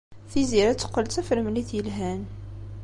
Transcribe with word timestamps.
Tiziri 0.31 0.69
ad 0.71 0.77
teqqel 0.79 1.05
d 1.07 1.11
tafremlit 1.11 1.69
yelhan. 1.75 2.21